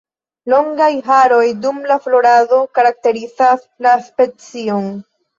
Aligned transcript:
Longaj 0.51 0.85
haroj 1.09 1.41
dum 1.65 1.83
la 1.91 1.97
florado 2.05 2.59
karakterizas 2.77 3.67
la 3.89 3.93
specion. 4.07 4.89